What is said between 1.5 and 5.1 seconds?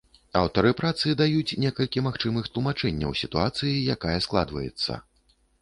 некалькі магчымых тлумачэнняў сітуацыі, якая складваецца.